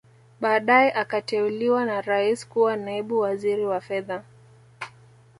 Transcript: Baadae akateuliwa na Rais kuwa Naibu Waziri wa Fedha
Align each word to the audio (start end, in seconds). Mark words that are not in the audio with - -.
Baadae 0.41 0.91
akateuliwa 0.95 1.85
na 1.85 2.01
Rais 2.01 2.47
kuwa 2.47 2.75
Naibu 2.77 3.19
Waziri 3.19 3.65
wa 3.65 3.81
Fedha 3.81 4.23